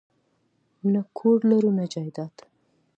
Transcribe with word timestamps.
نه 0.91 1.01
کور 1.17 1.39
لرو 1.49 1.71
نه 1.77 1.85
جایداد 1.93 2.35